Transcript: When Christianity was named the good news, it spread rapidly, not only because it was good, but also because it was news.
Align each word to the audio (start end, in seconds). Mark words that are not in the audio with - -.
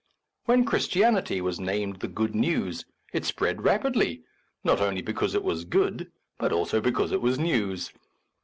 When 0.45 0.65
Christianity 0.65 1.41
was 1.41 1.59
named 1.59 1.99
the 1.99 2.07
good 2.07 2.33
news, 2.33 2.85
it 3.13 3.23
spread 3.23 3.61
rapidly, 3.63 4.23
not 4.63 4.81
only 4.81 5.03
because 5.03 5.35
it 5.35 5.43
was 5.43 5.63
good, 5.63 6.11
but 6.39 6.51
also 6.51 6.81
because 6.81 7.11
it 7.11 7.21
was 7.21 7.37
news. 7.37 7.91